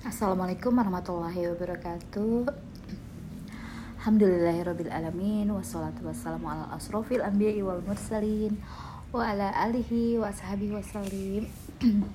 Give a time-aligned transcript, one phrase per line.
[0.00, 2.48] Assalamualaikum warahmatullahi wabarakatuh.
[4.00, 8.56] Alhamdulillahirrabbilalamin Wassalatu wassalamu ala asrofil anbiya'i wal mursalin
[9.12, 11.52] Wa ala alihi wa sahabihi wassalim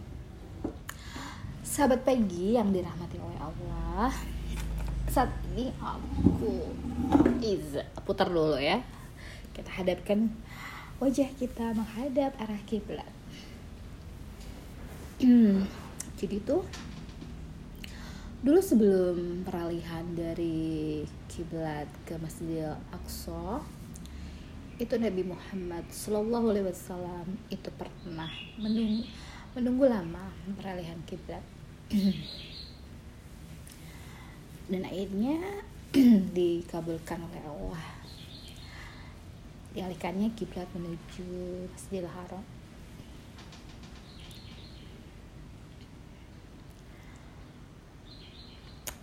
[1.77, 4.09] Sahabat pagi yang dirahmati oleh Allah.
[5.05, 6.73] Saat ini aku
[7.37, 8.81] Iz Putar dulu ya.
[9.53, 10.25] Kita hadapkan
[10.97, 13.13] wajah kita menghadap arah kiblat.
[16.17, 16.65] Jadi tuh
[18.41, 23.61] dulu sebelum peralihan dari kiblat ke Masjidil Aqsa
[24.81, 29.05] itu Nabi Muhammad Shallallahu Alaihi Wasallam itu pernah menunggu,
[29.53, 31.45] menunggu lama peralihan kiblat.
[34.65, 35.37] Dan akhirnya
[36.37, 37.85] dikabulkan oleh Allah.
[39.77, 41.29] Dialihkannya kiblat menuju
[41.69, 42.41] Masjidil Haram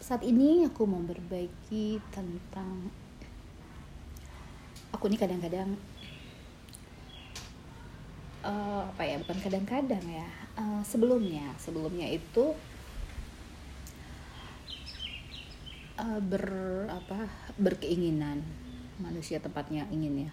[0.08, 2.88] saat ini aku mau berbagi tentang
[4.88, 5.76] aku ini kadang-kadang
[8.40, 10.24] uh, apa ya bukan kadang-kadang ya
[10.56, 12.56] uh, sebelumnya sebelumnya itu
[16.00, 16.48] uh, ber
[16.88, 17.28] apa
[17.60, 18.40] berkeinginan
[19.04, 20.32] manusia tempatnya ingin ya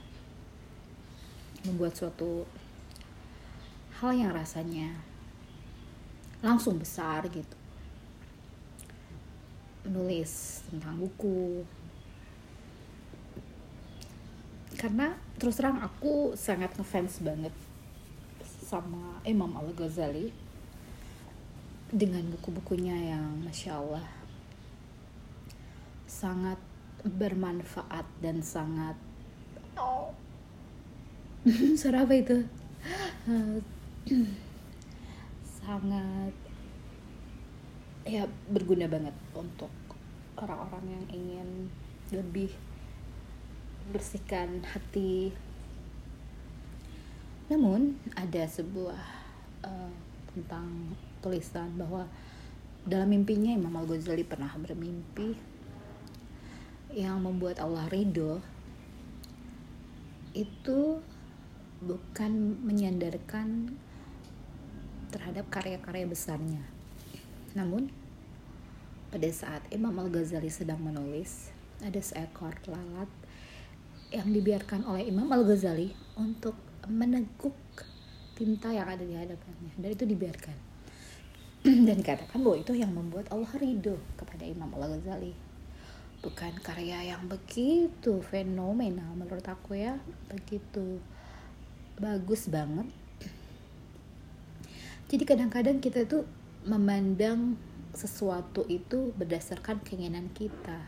[1.68, 2.48] membuat suatu
[4.00, 4.96] hal yang rasanya
[6.40, 7.55] langsung besar gitu
[9.86, 11.62] menulis tentang buku
[14.76, 17.54] karena terus terang aku sangat ngefans banget
[18.44, 20.34] sama Imam Al Ghazali
[21.94, 24.08] dengan buku-bukunya yang masya Allah
[26.10, 26.58] sangat
[27.06, 28.98] bermanfaat dan sangat
[29.78, 30.10] oh.
[31.80, 32.42] suara itu
[35.62, 36.45] sangat
[38.06, 39.74] ya berguna banget untuk
[40.38, 41.50] orang-orang yang ingin
[42.14, 42.54] lebih
[43.90, 45.34] bersihkan hati.
[47.50, 49.02] Namun ada sebuah
[49.66, 49.94] uh,
[50.34, 52.06] tentang tulisan bahwa
[52.86, 55.34] dalam mimpinya Imam Al Ghazali pernah bermimpi
[56.94, 58.38] yang membuat Allah ridho
[60.38, 61.02] itu
[61.82, 63.74] bukan menyandarkan
[65.10, 66.75] terhadap karya-karya besarnya
[67.56, 67.88] namun,
[69.16, 73.08] pada saat Imam Al-Ghazali sedang menulis, ada seekor lalat
[74.12, 76.60] yang dibiarkan oleh Imam Al-Ghazali untuk
[76.92, 77.56] meneguk
[78.36, 79.72] tinta yang ada di hadapannya.
[79.80, 80.58] Dan itu dibiarkan.
[81.88, 85.32] Dan dikatakan bahwa itu yang membuat Allah ridho kepada Imam Al-Ghazali.
[86.20, 89.96] Bukan karya yang begitu fenomenal menurut aku ya.
[90.28, 91.00] Begitu
[91.96, 92.92] bagus banget.
[95.10, 96.28] Jadi kadang-kadang kita tuh
[96.66, 97.62] memandang
[97.94, 100.82] sesuatu itu berdasarkan keinginan kita.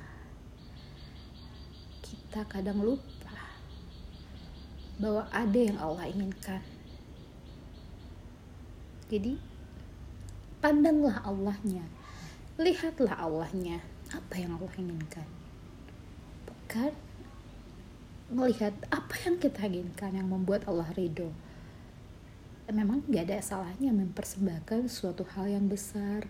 [2.02, 3.38] Kita kadang lupa
[4.98, 6.66] bahwa ada yang Allah inginkan.
[9.08, 9.40] Jadi,
[10.60, 11.86] pandanglah Allahnya,
[12.58, 13.80] lihatlah Allahnya,
[14.12, 15.30] apa yang Allah inginkan.
[16.44, 16.92] Bukan
[18.34, 21.32] melihat apa yang kita inginkan yang membuat Allah ridho
[22.68, 26.28] memang gak ada salahnya mempersembahkan suatu hal yang besar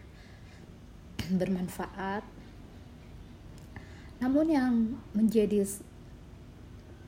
[1.34, 2.22] bermanfaat.
[4.22, 4.74] Namun yang
[5.18, 5.66] menjadi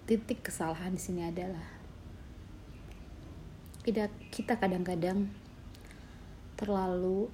[0.09, 1.65] titik kesalahan di sini adalah
[3.85, 5.29] tidak kita kadang-kadang
[6.57, 7.29] terlalu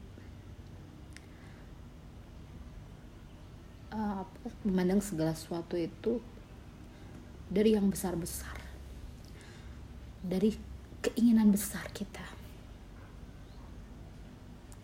[3.96, 4.24] uh,
[4.68, 6.20] memandang segala sesuatu itu
[7.48, 8.60] dari yang besar-besar.
[10.26, 10.75] Dari
[11.06, 12.26] keinginan besar kita.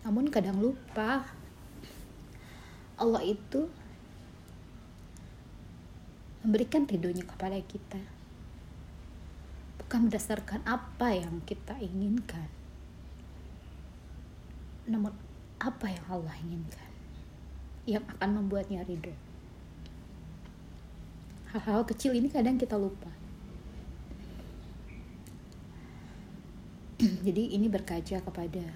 [0.06, 1.26] Namun kadang lupa
[2.98, 3.66] Allah itu
[6.46, 8.02] memberikan ridhonya kepada kita.
[9.82, 12.62] Bukan berdasarkan apa yang kita inginkan
[14.86, 15.14] namun
[15.62, 16.90] apa yang Allah inginkan
[17.86, 19.14] yang akan membuatnya ridho.
[21.54, 23.10] Hal-hal kecil ini kadang kita lupa
[27.22, 28.66] jadi ini berkaca kepada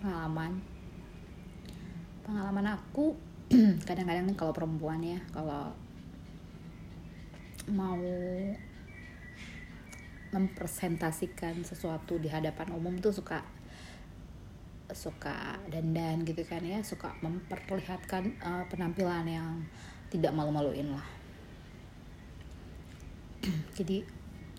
[0.00, 0.64] pengalaman.
[2.24, 3.12] Pengalaman aku
[3.88, 5.76] kadang-kadang kalau perempuan ya kalau
[7.68, 8.00] mau
[10.32, 13.44] mempresentasikan sesuatu di hadapan umum tuh suka
[14.88, 19.52] suka dandan gitu kan ya suka memperlihatkan uh, penampilan yang
[20.08, 21.08] tidak malu-maluin lah.
[23.76, 24.00] Jadi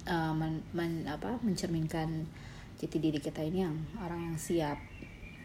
[0.06, 2.30] uh, men, men, apa, mencerminkan
[2.80, 4.80] jati diri kita ini yang orang yang siap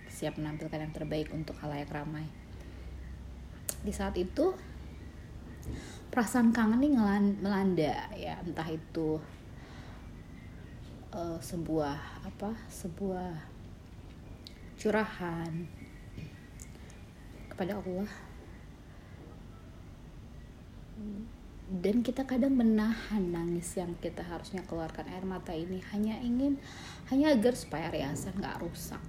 [0.07, 2.23] siap menampilkan yang terbaik untuk halayak ramai.
[3.83, 4.55] Di saat itu
[6.15, 6.95] perasaan kangen nih
[7.43, 8.39] melanda ya.
[8.39, 9.19] Entah itu
[11.11, 13.35] uh, sebuah apa sebuah
[14.79, 15.51] curahan
[17.51, 18.11] kepada Allah.
[21.65, 26.61] Dan kita kadang menahan nangis yang kita harusnya keluarkan air mata ini hanya ingin
[27.13, 29.03] hanya agar supaya riasan nggak rusak.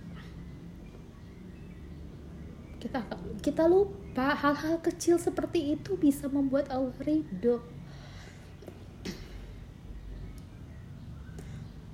[2.84, 3.02] Kita
[3.40, 7.64] kita lupa hal-hal kecil seperti itu bisa membuat Allah ridho.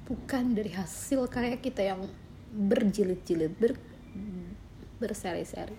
[0.09, 2.03] Bukan dari hasil karya kita yang
[2.51, 3.79] berjilid-jilid ber
[4.99, 5.77] berseri-seri.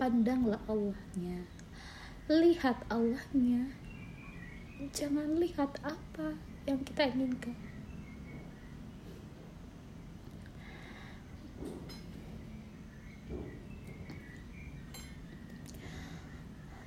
[0.00, 1.46] Pandanglah Allahnya.
[2.32, 3.81] Lihat Allahnya
[4.90, 6.34] jangan lihat apa
[6.66, 7.54] yang kita inginkan.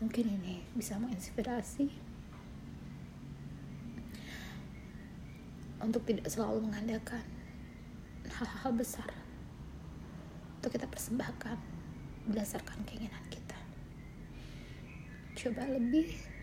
[0.03, 1.87] Mungkin ini bisa menginspirasi
[5.79, 7.23] untuk tidak selalu mengandalkan
[8.27, 9.09] hal-hal besar
[10.59, 11.57] untuk kita persembahkan
[12.27, 13.57] berdasarkan keinginan kita.
[15.37, 16.34] Coba lebih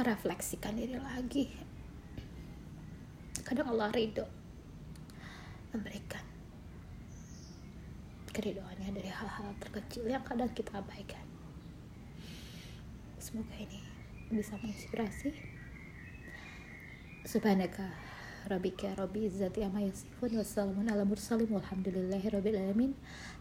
[0.00, 1.52] merefleksikan diri lagi.
[3.44, 4.24] Kadang Allah ridho
[5.76, 6.24] memberikan
[8.32, 11.20] keridoannya dari hal-hal terkecil yang kadang kita abaikan.
[13.20, 13.84] Semoga ini
[14.32, 15.36] bisa menginspirasi.
[17.28, 17.84] Subhanaka
[18.48, 22.92] Rabbika Rabbi Izzati Amma Yasifun Wassalamun ala mursalim Walhamdulillahi Rabbil Alamin.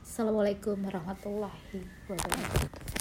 [0.04, 2.99] Assalamualaikum warahmatullahi wabarakatuh